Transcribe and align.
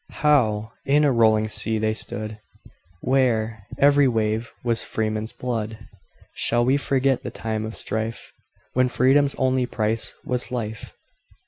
How 0.13 0.71
in 0.83 1.03
a 1.03 1.11
rolling 1.11 1.47
sea 1.47 1.77
they 1.77 1.93
stood, 1.93 2.39
Where 3.01 3.67
every 3.77 4.07
wave 4.07 4.49
was 4.63 4.81
freemen's 4.81 5.31
blood,—Shall 5.31 6.65
we 6.65 6.77
forget 6.77 7.21
the 7.21 7.29
time 7.29 7.65
of 7.65 7.77
strife, 7.77 8.31
When 8.73 8.89
freedom's 8.89 9.35
only 9.35 9.67
price 9.67 10.15
was 10.25 10.51
life? 10.51 10.95